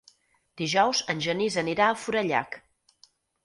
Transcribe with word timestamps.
Dijous 0.61 1.03
en 1.15 1.21
Genís 1.27 1.59
anirà 1.65 1.91
a 1.93 2.01
Forallac. 2.07 2.61